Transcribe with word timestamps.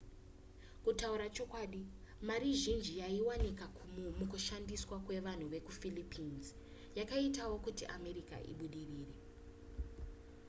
kutaura 0.83 1.27
chokwadi 1.35 1.83
mari 2.27 2.49
zhinji 2.61 2.93
yaiwanikwa 3.01 3.67
mukushandiswa 4.19 4.95
kwevanhu 5.05 5.45
vekuphilippines 5.53 6.47
yakaitawo 6.97 7.55
kuti 7.65 7.83
america 7.97 8.35
ibudirire 8.51 9.15